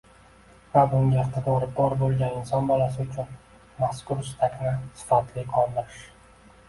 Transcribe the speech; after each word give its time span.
va 0.75 0.81
bunga 0.93 1.19
iqtidori 1.23 1.67
bor 1.79 1.95
bo‘lgan 1.99 2.33
inson 2.39 2.71
bolasi 2.71 3.01
uchun 3.05 3.37
mazkur 3.85 4.25
istakni 4.25 4.73
sifatli 5.03 5.45
qondirish 5.53 6.01